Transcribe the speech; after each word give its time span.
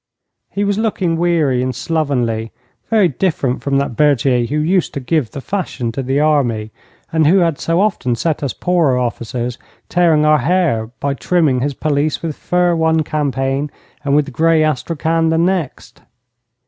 He 0.49 0.63
was 0.63 0.79
looking 0.79 1.15
weary 1.15 1.61
and 1.61 1.75
slovenly 1.75 2.51
very 2.89 3.07
different 3.07 3.61
from 3.61 3.77
that 3.77 3.95
Berthier 3.95 4.47
who 4.47 4.57
used 4.57 4.95
to 4.95 4.99
give 4.99 5.29
the 5.29 5.41
fashion 5.41 5.91
to 5.91 6.01
the 6.01 6.19
army, 6.19 6.71
and 7.13 7.27
who 7.27 7.37
had 7.37 7.59
so 7.59 7.79
often 7.79 8.15
set 8.15 8.41
us 8.41 8.51
poorer 8.51 8.97
officers 8.97 9.59
tearing 9.89 10.25
our 10.25 10.39
hair 10.39 10.89
by 10.99 11.13
trimming 11.13 11.59
his 11.59 11.75
pelisse 11.75 12.23
with 12.23 12.35
fur 12.35 12.73
one 12.75 13.03
campaign, 13.03 13.69
and 14.03 14.15
with 14.15 14.33
grey 14.33 14.63
astrakhan 14.63 15.29
the 15.29 15.37
next. 15.37 16.01